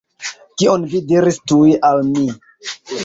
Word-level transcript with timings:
Kion 0.61 0.87
vi 0.93 1.01
diris 1.11 1.39
tuj 1.53 1.67
al 1.91 2.03
mi? 2.09 2.25